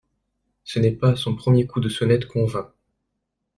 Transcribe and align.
Ce 0.63 0.79
n'est 0.79 0.89
pas 0.95 1.09
à 1.11 1.15
son 1.15 1.35
premier 1.35 1.67
coup 1.67 1.79
de 1.79 1.87
sonnette 1.87 2.25
qu'on 2.25 2.47
vint. 2.47 2.73